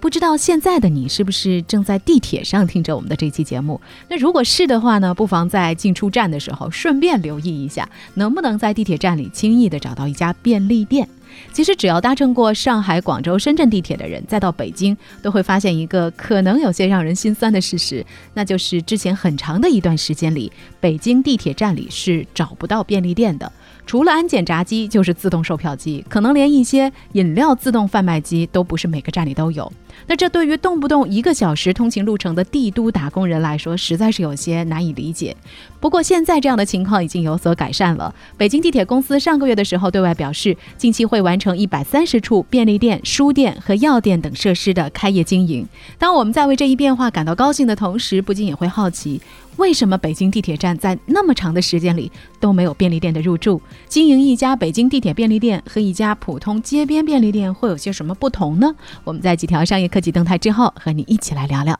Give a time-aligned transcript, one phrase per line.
[0.00, 3.78] 不知道现在的你是不是正在地铁上听着我们的这期节目？
[4.08, 11.06] 那如果是的话呢，不妨在进出站的时候顺便留意一下，能不能在地铁站里轻易的找到一家便利店。
[11.52, 18.04] 其实只要搭乘过上海、广州、深圳地铁的人，再到北京，都会发现一个可能有些让人心酸的事实，
[18.34, 23.52] 那就是之前很长的一段时间里，北京地铁站里是找不到便利店的。
[23.86, 29.70] 除了安检闸机，就是自动售票机，可能连一些饮料自动贩卖机都不是每个站里都有。
[30.06, 35.36] 那这对于动不动一个小时通勤路程的帝都打工人来说，实在是有些难以理解。
[35.78, 38.14] 不过现在这样的情况已经有所改善了。
[38.36, 45.66] 北京地铁公司上个月的时候对外表示，近期会完成一百三十处便利店、书店和药店等设施的开业经营。
[45.98, 49.20] 当我们在为这一变化感到高兴的同时，不禁也会好奇。
[49.56, 53.60] 为什么北京地铁站在那么长的时间里都没有便利店的入驻？
[53.88, 58.74] 经营一家北京地铁便利店和一家普通街边便利店会有些什么不同呢？
[59.04, 61.78] 我们在几条商业科技动态之后，和你一起来聊聊。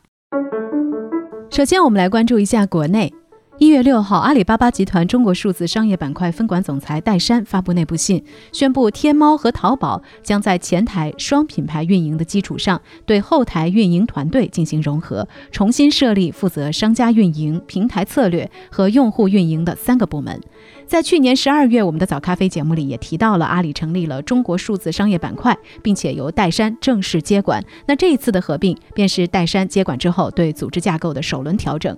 [1.50, 3.12] 首先，我们来关注一下国内。
[3.61, 20.41] 一月六号，阿里巴巴集团中国数字商业板块分管总裁戴珊发布内部信，宣布天猫和淘宝将在前台双品牌运营的基础上，对后台运营团队进行融合，重新设立负责商家运营、平台策略和用户运营的三个部门。
[20.86, 27.62] 在去年十二月，我们的早咖啡节目里也提到了，阿里成立了中国数字商业板块，并且由戴珊正式接管。
[27.86, 31.95] 那这一次的合并，便是戴珊接管之后对组织架构的首轮调整。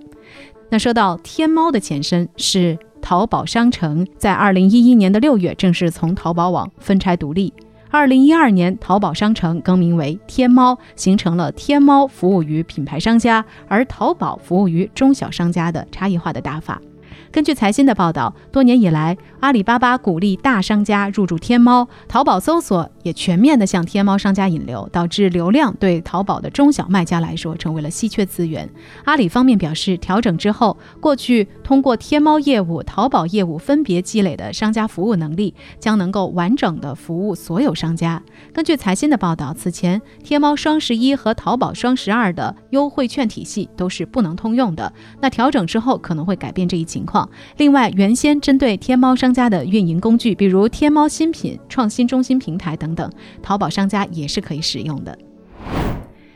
[0.73, 7.53] 那说到天猫的前身是淘宝商城，在二零一一年的六月正式从淘宝网分拆独立。
[7.91, 16.81] 二零一二年，淘宝商城更名为天猫，形成了天猫服务于品牌商家，而淘宝服务于中小商家的差异化的打法。
[17.31, 28.67] 根据财新的报道，多年以来，阿里巴巴鼓励大商家入驻天猫，淘宝搜索也全面的向天猫商家引流，导致流量对淘宝的中小卖家来说成为了稀缺资源。
[29.05, 38.21] 阿里方面表示，调整之后，过去通过天猫业务、淘宝业务分别积累的商家服务能力，将能够完整的服务所有商家。
[38.53, 47.29] 根据财新的报道，此前天猫双十一和淘宝双十二的优惠券体系都是不能通用的，那调整之后可能会改变这一情况。
[47.57, 53.11] 另外，原先针对天猫商家的运营工具，比如天猫新品创新中心平台等等，
[53.41, 55.17] 淘宝商家也是可以使用的。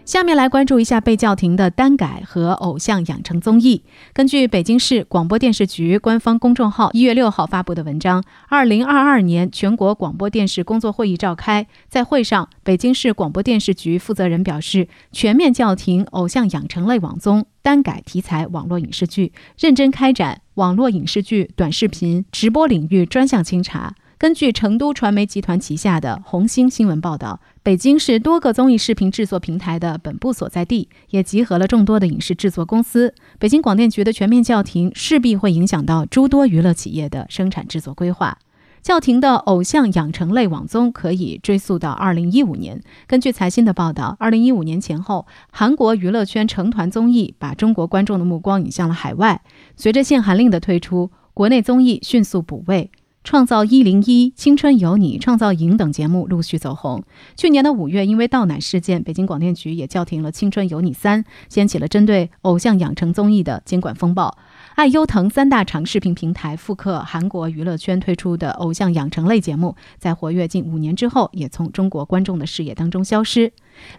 [0.05, 3.83] 下面来关注一下被叫停的单改和偶像养成综艺。
[4.13, 23.93] 根据北京市广播电视局官方公众号一月六号发布的文章，二零二二年全国广播电视工作会议召开，在会上，北京市广播电视局负责人表示，全面叫停偶像养成类网综、单改题材网络影视剧，认真开展网络影视剧、短视频、直播领域专项清查。
[24.19, 33.13] 根据成都传媒集团旗下的红星新闻报道，北京是多个综艺视频制作平台的本部所在地，也集合了众多的影视制作公司。
[33.37, 38.39] 北京广电局的全面叫停，势必会影响到诸多娱乐企业的生产制作规划。
[38.81, 42.81] 叫停的偶像养成类网综可以追溯到二零一五年。
[43.05, 49.43] 根据财新的报道，二零一五年前后，韩国娱乐圈成团综艺把中国观众的目光引向了海外。
[49.75, 52.89] 随着限韩令的推出，国内综艺迅速补位。
[53.27, 57.03] 创造一零一、青春有你、创造营等节目陆续走红。
[57.35, 64.37] 去年的五月，因为倒奶事件，北京广电局也叫停了《青春有你三》，掀起了针对偶像养成综艺的监管风暴。
[64.77, 73.51] 爱优腾三大长视频平台复刻韩国娱乐圈推出的偶像养成类节目，在活跃近五年之后，也从中国观众的视野当中消失。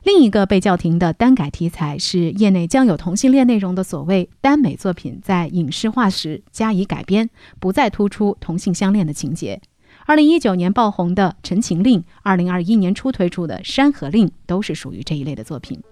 [0.04, 7.28] 另一个被叫停的单改题材是业内将有同性恋内容的所谓耽美作品，在影视化时加以改编，
[7.58, 9.60] 不再突出同性相恋的情节。
[10.06, 15.82] 二零一九年爆红的《陈情令》，二零二一年初推出的《山河令》，都是属于这一类的作品。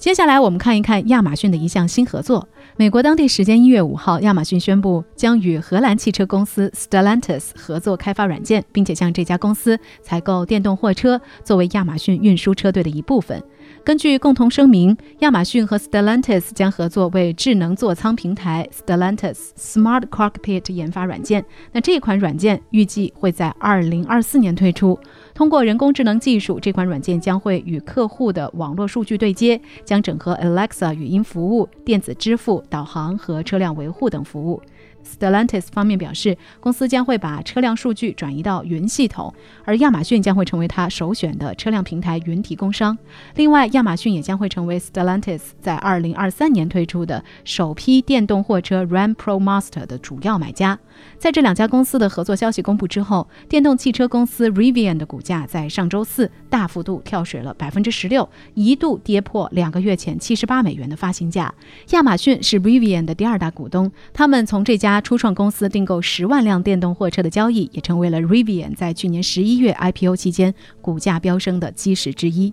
[0.00, 2.48] 接下来我们看一看亚马逊的一项新合作。
[2.78, 13.42] 美国当地时间一月五号，亚马逊宣布将与荷兰汽车公司 Stellantis 合作开发软件，并且向这家公司采购电动货车，作为亚马逊运输车队的一部分。
[13.82, 21.42] 根据共同声明，亚马逊和 Stellantis 将合作为智能座舱平台 Stellantis Smart Cockpit 研发软件。
[21.72, 24.98] 那这款软件预计会在2024年推出。
[25.32, 34.60] 通过人工智能技术，这款软件将会与客户的网络数据对接，将整合 Alexa 语音服务、电子支付、导航和车辆维护等服务。
[35.04, 39.32] Stellantis 方面表示，公司将会把车辆数据转移到云系统，
[39.64, 42.96] 而亚马逊将会成为它首选的车辆平台云提供商。
[43.34, 50.78] 另外，亚马逊也将会成为 Stellantis 在2023年推出的首批电动货车 Ram Pro Master 的主要买家。
[51.18, 61.54] 在这两家公司的合作消息公布之后，电动汽车公司 Rivian 的股价在上周四大幅度跳水了百分之十六，一度跌破两个月前七十八美元的发行价。
[61.90, 72.52] 亚马逊是 Rivian 的第二大股东，他们从这家初创公司订购十万辆电动货车的交易，也成为了 Rivian 在去年十一月 IPO 期间股价飙升的基石之一。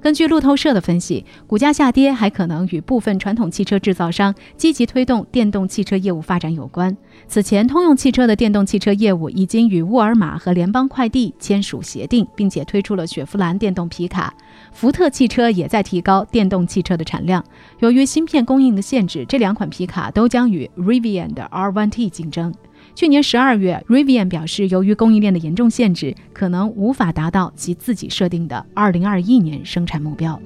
[0.00, 6.96] 根据路透社的分析，股价下跌还可能与部分传统汽车制造商积极推动电动汽车业务发展有关。
[7.26, 14.32] 此前，通用汽车的电动汽车业务已经与沃尔玛和联邦快递签署协定，并且推出了雪佛兰电动皮卡。
[14.72, 17.44] 福特汽车也在提高电动汽车的产量。
[17.80, 22.54] 由于芯片供应的限制，这两款皮卡都将与 Rivian 的 R1T 竞争。
[22.96, 30.40] 去年十二月，Rivian 表示，由于供应链的严重限制，可能无法达到其自己设定的二零二一年生产目标。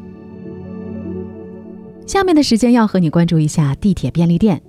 [2.09, 4.61] 下面的时间要和你关注一下地铁便利店。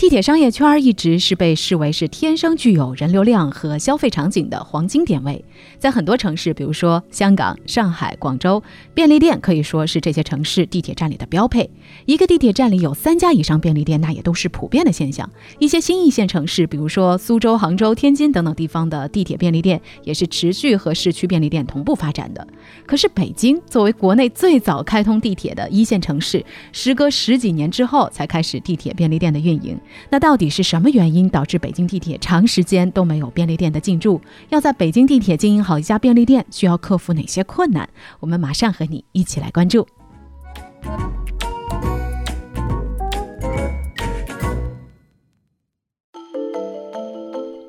[0.00, 5.44] 地铁商业圈一直是被视为是天生具有人流量和消费场景的黄金点位，
[5.78, 8.62] 在很多城市，比如说香港、上海、广州，
[8.94, 11.68] 便利店可以说是这些城市地铁站里的标配。
[12.06, 15.28] 一个地铁站里有三家以上便利店，那也都是普遍的现象。
[15.58, 22.48] 一些新一线城市，比如说苏州、杭州、天津等等地方的地铁便利店，也是持续和市区便利店同步发展的。
[22.86, 26.42] 可是北京作为国内最早开通地铁的一线城市，
[26.72, 29.78] 时隔十几年之后才开始地铁便利店的运营。
[30.08, 34.20] 那到底是什么原因导致北京地铁长时间都没有便利店的进驻？
[34.48, 37.88] 要在北京地铁经营好一家便利店，需要克服哪些困难？
[38.20, 39.86] 我们马上和你一起来关注。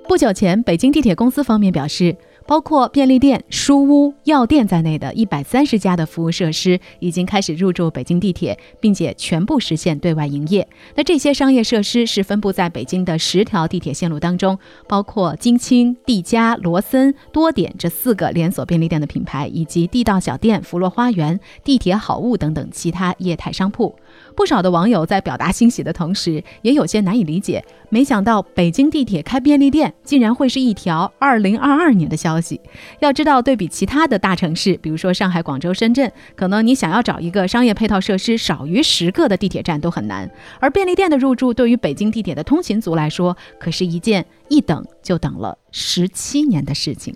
[0.07, 2.17] 不久前，北京地铁公司方面表示。
[2.45, 10.67] 包括便利店、书屋、药店在内的一百三十家的服务设施已经开始入驻北京地铁，并且全部实现对外营业。
[10.95, 14.57] 那这些商业设施是分布在北京的十条地铁线路当中，
[14.87, 23.95] 包括京青、地家、罗森、多点这四个连锁便利店的品牌，以及地道小店、福乐花园、地铁好物等等其他业态商铺。
[24.35, 27.63] 不少的网友在表达欣喜的同时，也有些难以理解。
[27.89, 32.61] 没想到北京地铁开便利店，竟然会是一条2022年的消消息。
[32.99, 40.31] 要知道，对比其他的大城市，比如说上海、广州、深圳，可能你想要找一个商业配套设施少于十个的地铁站都很难。
[40.61, 47.13] 而便利店的入驻，对于北京地铁的通勤族来说，可是一件一等就等了十七年的事情。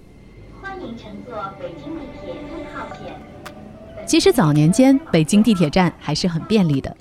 [0.62, 3.14] 欢迎乘坐北京地铁一号线。
[4.06, 6.96] 其实早年间，北京地铁站还是很便利的。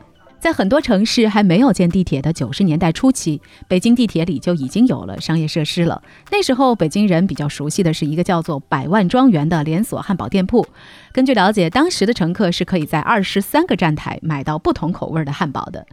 [0.44, 6.02] 在很多城市还没有建地铁的九十年代初期，北京地铁里就已经有了商业设施了。
[6.30, 10.66] 那时候，北京人比较熟悉的是一个叫做“百万庄园”的连锁汉堡店铺。
[11.14, 15.86] 根据了解，当时的乘客是可以在二十三个站台买到不同口味的汉堡的。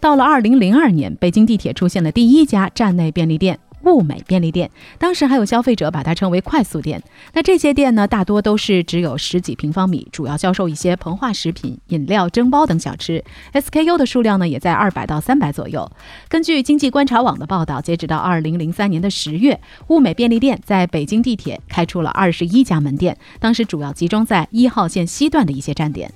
[0.00, 3.60] 到了二零零二年，北京地铁出现了第一家站内便利店。
[3.84, 7.02] 物美便利店，当时还有消费者把它称为快速店。
[7.34, 13.22] 那这些店呢，大多都是只有十几平方米，主要销售一些膨化食品、饮料、蒸包等小吃。
[13.52, 15.90] SKU 的数量呢，也在二百到三百左右。
[16.28, 26.12] 根据经济观察网的报道，截止到二零零三年的十月，物美便利店在北京地铁开出了二十一家门店，当时主要集中在一号线西段的一些站点。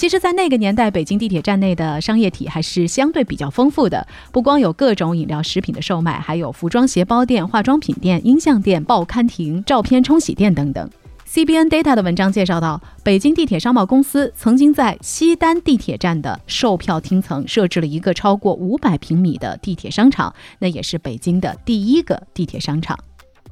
[0.00, 10.88] 其实，在那个年代，北京地铁站内的商业体还是相对比较丰富的，不光有各种饮料、食品的售卖，还有服装鞋包店、化妆品店、音像店、报刊亭、照片冲洗店等等。
[11.28, 22.98] CBN Data 的文章介绍到，北京地铁商贸公司曾经在西单地铁站的售票厅层设置了一个超过五百平米的地铁商场，那也是北京的第一个地铁商场。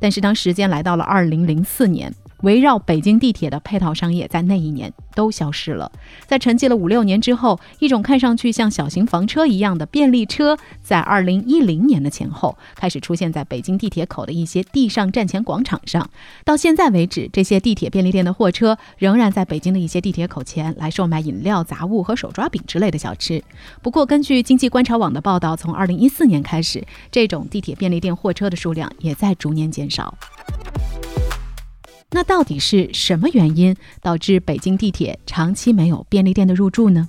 [0.01, 2.11] 但是，当时间来到了二零零四年。
[2.43, 5.91] 围绕北京地铁的配套商业，在那一年都消失了。
[6.27, 16.09] 在沉寂了五六年之后，一种看上去像小型房车一样的便利车，在二零一零年的前后开始出现在北京地铁口的一些地上站前广场上。
[16.45, 23.43] 到现在为止，这些地铁便利店的货车仍然在北京的一些地铁口前来售卖饮料、杂物和手抓饼之类的小吃。
[23.83, 30.17] 不过，根据经济观察网的报道，从二零一四年开始，这种地铁便利店货车的数量也在逐年减少。
[32.11, 37.09] 那到底是什么原因导致北京地铁长期没有便利店的入驻呢？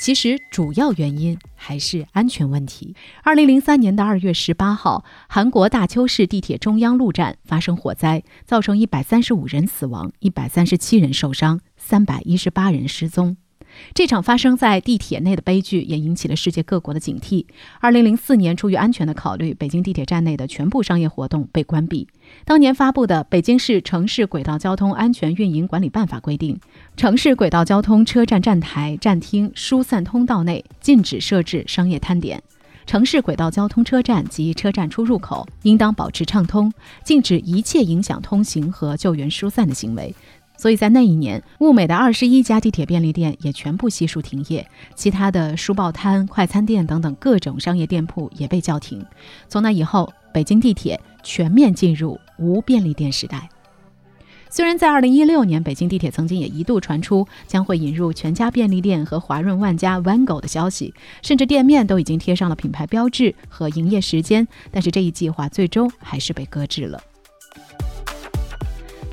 [0.00, 2.94] 其实主要原因还是安全问题。
[3.22, 13.36] 二零零三年的二月十八号，韩国大邱市地铁中央路站发生火灾，造成一百三十五人死亡，一百三十七人受伤，三百一十八人失踪。
[13.94, 17.44] 这场发生在地铁内的悲剧也引起了世界各国的警惕。
[17.80, 22.08] 二零零四年，出于安全的考虑，北京地铁站内的全部商业活动被关闭。
[22.44, 26.58] 当年发布的《北京市城市轨道交通安全运营管理办法》规定，
[26.96, 32.38] 城市轨道交通车站站台、站厅、疏散通道内禁止设置商业摊点；
[32.86, 36.72] 城市轨道交通车站及车站出入口应当保持畅通，
[37.04, 40.14] 禁止一切影响通行和救援疏散的行为。
[40.56, 49.04] 所以在那一年，物美的二十一家地铁便利店也全部悉数停业，其他的书报摊、快餐店等等各种商业店铺也被叫停。
[49.48, 53.48] 从那以后，北京地铁全面进入无便利店时代。
[54.48, 67.02] 虽然在二零一六年，北京地铁曾经也一度传出将会引入全家便利店和华润万家 Wango 的消息，甚至店面都已经贴上了品牌标志和营业时间，但是这一计划最终还是被搁置了。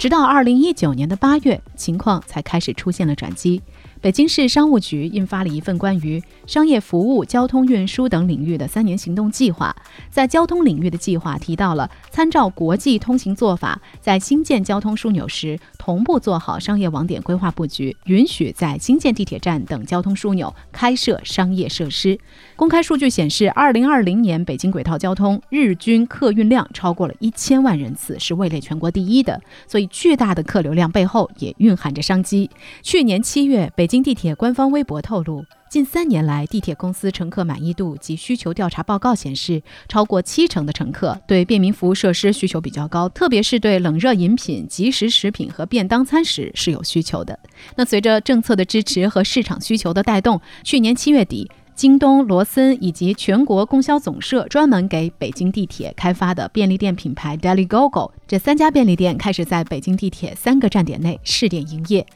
[0.02, 3.62] 直到二零一九年的八月，情况才开始出现了转机。
[4.02, 9.76] 北京市商务局印发了一份关于商业服务、交通运输等领域的三年行动计划。
[10.10, 22.18] 在交通领域的计划提到了参照国际通行做法，在新建交通枢纽时同步做好商业网点规划布局，允许在新建地铁站等交通枢纽开设商业设施。
[22.56, 29.40] 公开数据显示，二零二零年北京轨道交通日均客运量超过了一千万人次，是位列全国第一的。
[29.68, 32.50] 所以，巨大的客流量背后也蕴含着商机。
[32.82, 47.38] 去年七月，北京地铁官方微博透露，近三年来，地铁公司乘客满意度及需求调查报告显示，超过七成的乘客对便民服务设施需求比较高，特别是对冷热饮品、即食食品和便当餐食是有需求的。
[47.76, 62.08] 那随着政策的支持和市场需求的带动，去年七月底，京东、罗森以及全国供销总社专门给北京地铁开发的便利店品牌 Daily Go Go，这三家便利店开始在北京地铁三个站点内试点营业。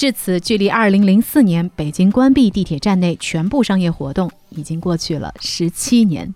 [0.00, 6.34] 至此，距离2004年北京关闭地铁站内全部商业活动已经过去了十七年。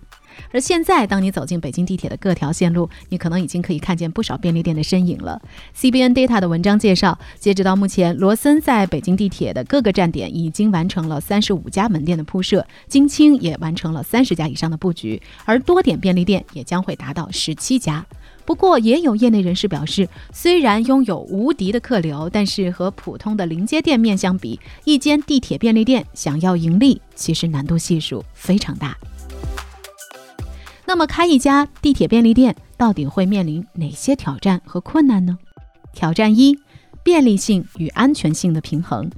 [0.51, 5.41] 而现在，当你走进北京地铁的各条线路，你可能已经可以看见不少便利店的身影了。
[5.75, 18.05] CBN Data 的文章介绍，截止到目前，罗森在北京地铁的各个站点已经完成了三十五家门店的铺设，京青也完成了三十家以上的布局，而多点便利店也将会达到十七家。
[18.45, 28.95] 不过，也有业内人士表示，虽然拥有无敌的客流，但是和普通的临街店面相比，一间地铁便利店想要盈利，其实难度系数非常大。
[30.85, 35.37] 那么，开一家地铁便利店到底会面临哪些挑战和困难呢？
[35.93, 36.55] 挑战一：
[37.01, 39.09] 便利性与安全性的平衡。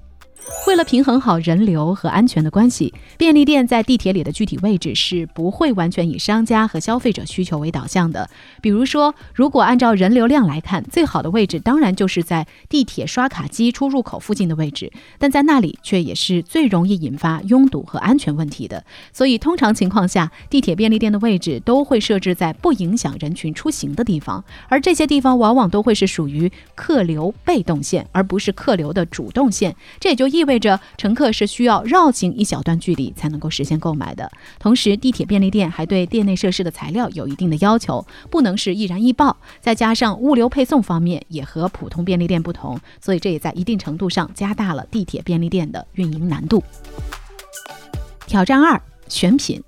[0.65, 8.29] 为了平衡好人流和安全的关系，便利店在地铁里的具体位置是不会完全以商家和消费者需求为导向的。
[8.61, 18.83] 比如说，如果按照人流量来看，最好的位置当然就是在地铁刷卡机出入口附近的位置，但在那里却也是最容易引发拥堵和安全问题的。
[19.13, 29.75] 所以，通常情况下，地铁便利店的位置都会设置在不影响人群出行的地方，而这些地方往往都会是属于客流被动线，而不是客流的主动线。
[29.99, 30.36] 这也就意。
[30.37, 34.29] 意味着乘客是需要绕行一小段距离才能够实现购买的。
[34.59, 39.35] 同时，地铁便利店还对店内设施的材料有一定的要求，不能是易燃易爆。
[39.59, 46.63] 再加上物流配送方面也和普通便利店不同，所以这也在一定程度上加大了地铁便利店的运营难度。
[48.27, 49.63] 挑战二：选品。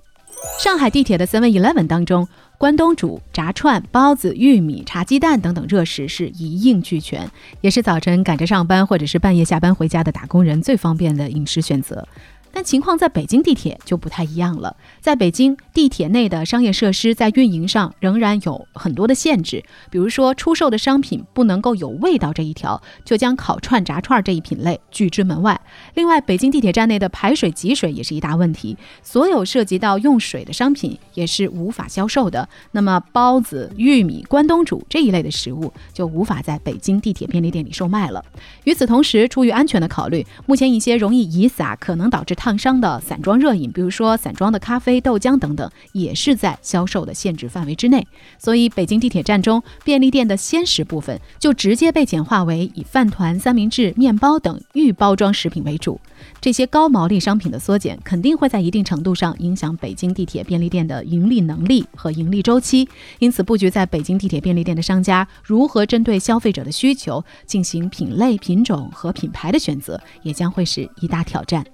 [0.59, 2.27] 上海地铁的 Seven Eleven 当中。
[2.59, 12.05] 关东煮、炸串、包子、玉米、茶鸡蛋等等热食是一应俱全，也是早晨赶着上班或者是半夜下班回家的打工人最方便的饮食选择。
[12.51, 14.75] 但情况在北京地铁就不太一样了。
[14.99, 25.59] 在北京地铁内的商业设施在运营上仍然有很多的限制，比如说出售的商品不能够有味道这一条，就将烤串、炸串这一品类拒之门外。
[25.93, 32.47] 另外，北京地铁站内的排水集水也是一大问题，所有涉及到用水的商品也是无法销售的。
[32.71, 38.23] 那么，包子、玉米、关东煮这一类的食物就无法在北京地铁便利店里售卖了。
[38.63, 48.07] 与此同时，出于安全的考虑，目前一些容易遗洒、可能导致烫伤的散装热饮，比如说散装的咖啡、豆浆等等，也是在销售的限制范围之内。
[48.37, 55.99] 所以，北京地铁站中便利店的鲜食部分就直接被简化为以饭团、三明治、面包等预包装食品为主。
[56.39, 62.87] 这些高毛利商品的缩减，肯定会在一定程度上影响北京地铁便利店的盈利能力和盈利周期。
[63.19, 71.65] 因此，布局在北京地铁便利店的商家如何针对消费者的需求进行品类、品种和品牌的选择，也将会是一大挑战。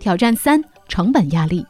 [0.00, 1.64] 挑战三：成本压力。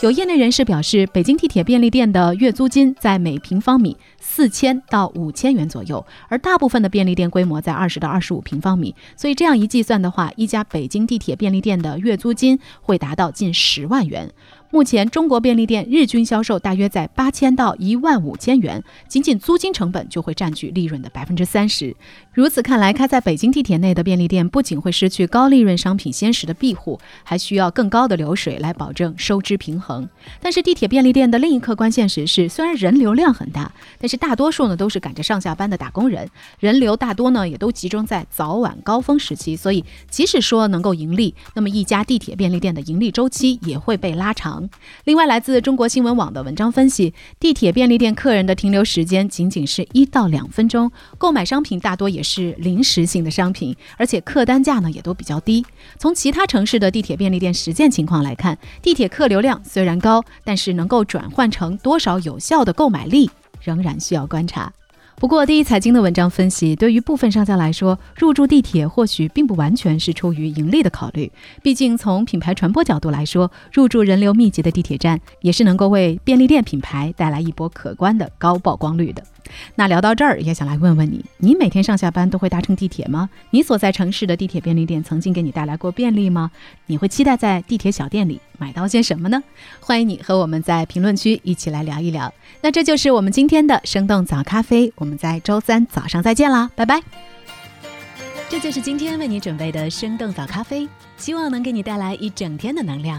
[0.00, 14.32] 有业内人士表示，北京地铁便利店的月租金在每平方米四千到五千元左右，而大部分的便利店规模在二十到二十五平方米，所以这样一计算的话，一家北京地铁便利店的月租金会达到近十万元。
[14.70, 21.96] 目前，中国便利店日均销售大约在八千到一万五千元，仅仅租金成本就会占据利润的百分之三十。
[22.38, 30.08] 如此看来，开在北京地铁内的便利店不仅会失去高利润商品鲜食的庇护，还需要更高的流水来保证收支平衡。
[30.40, 36.30] 但是，地铁便利店的另一客观现实是，虽然人流量很大，但是大多数呢都是赶着上下班的打工人，
[36.60, 44.70] 人流大多呢也都集中在早晚高峰时期，所以即使说能够盈利，那么一家地铁便利店的盈利周期也会被拉长。
[45.02, 55.64] 另外，来自中国新闻网的文章分析，地铁便利店客人的停留时间仅仅是一到两分钟，购买商品大多也是是临时性的商品，而且客单价呢也都比较低。
[55.98, 63.30] 从其他城市的地铁便利店实践情况来看，地铁客流量虽然高，但是能够转换成多少有效的购买力，
[63.62, 64.70] 仍然需要观察。
[65.20, 71.28] 不过，第一财经的文章分析，对于部分商家来说，入驻地铁或许并不完全是出于盈利的考虑。
[71.60, 79.20] 毕竟，从品牌传播角度来说，入驻人流密集的地铁站，也是能够为便利店品牌带来一波可观的高曝光率的。
[79.74, 83.28] 那聊到这儿，也想来问问你：你每天上下班都会搭乘地铁吗？
[83.50, 86.52] 你所在城市的地铁便利店曾经给你带来过便利吗？
[86.86, 89.42] 你会期待在地铁小店里买到些什么呢？
[89.80, 92.32] 欢迎你和我们在评论区一起来聊一聊。
[92.60, 97.02] 那这就是我们今天的生动早咖啡，我我们在周三早上再见啦，拜拜。
[98.50, 100.86] 这就是今天为你准备的生动早咖啡，
[101.16, 103.18] 希望能给你带来一整天的能量。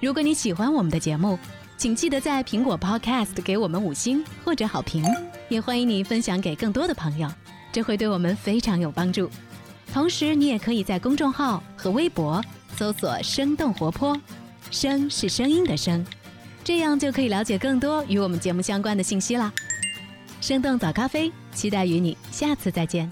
[0.00, 1.38] 如果你喜欢我们的节目，
[1.76, 5.04] 请记得在苹果 Podcast 给我们五星或者好评，
[5.48, 7.30] 也欢迎你分享给更多的朋友，
[7.70, 9.30] 这会对我们非常有帮助。
[9.92, 12.42] 同时，你也可以在公众号和微博
[12.76, 14.20] 搜索“生动活泼”，
[14.72, 16.04] 声是声音的声，
[16.64, 19.52] 这样就可以了解更多与我们节目相关的信息啦。
[20.40, 23.10] 生动早咖啡，期待与你下次再见。